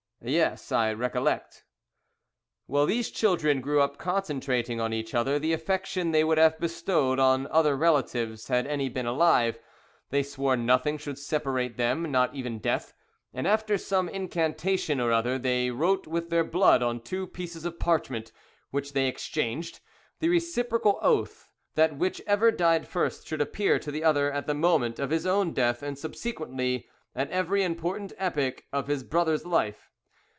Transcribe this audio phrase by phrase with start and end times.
[0.23, 1.63] "Yes, I recollect."
[2.67, 7.17] "Well, these children grew up concentrating on each other the affection they would have bestowed
[7.17, 9.57] on other relatives had any been alive.
[10.11, 12.93] They swore nothing should separate them, not even death,
[13.33, 17.79] and after some incantation or other they wrote with their blood on two pieces of
[17.79, 18.31] parchment,
[18.69, 19.79] which they exchanged,
[20.19, 24.99] the reciprocal oath that whichever died first should appear to the other at the moment
[24.99, 29.87] of his own death, and, subsequently, at every important epoch of his brother's life.